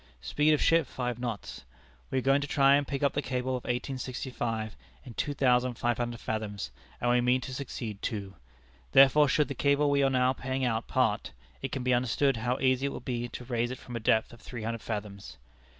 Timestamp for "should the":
9.29-9.53